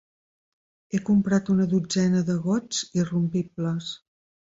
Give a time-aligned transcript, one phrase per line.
[0.93, 3.97] He comprat una dotzena de gots irrompibles.